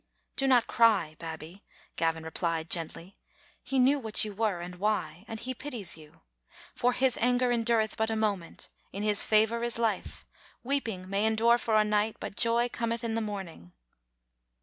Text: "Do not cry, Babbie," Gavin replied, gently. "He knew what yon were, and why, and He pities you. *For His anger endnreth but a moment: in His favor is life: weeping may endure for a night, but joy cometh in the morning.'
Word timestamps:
"Do 0.35 0.47
not 0.47 0.65
cry, 0.65 1.15
Babbie," 1.19 1.61
Gavin 1.95 2.23
replied, 2.23 2.71
gently. 2.71 3.17
"He 3.61 3.77
knew 3.77 3.99
what 3.99 4.25
yon 4.25 4.35
were, 4.35 4.59
and 4.59 4.77
why, 4.77 5.25
and 5.27 5.39
He 5.39 5.53
pities 5.53 5.95
you. 5.95 6.21
*For 6.73 6.93
His 6.93 7.17
anger 7.21 7.51
endnreth 7.51 7.95
but 7.97 8.09
a 8.09 8.15
moment: 8.15 8.67
in 8.91 9.03
His 9.03 9.23
favor 9.23 9.61
is 9.61 9.77
life: 9.77 10.25
weeping 10.63 11.07
may 11.07 11.27
endure 11.27 11.59
for 11.59 11.75
a 11.75 11.83
night, 11.83 12.15
but 12.19 12.35
joy 12.35 12.67
cometh 12.67 13.03
in 13.03 13.13
the 13.13 13.21
morning.' 13.21 13.73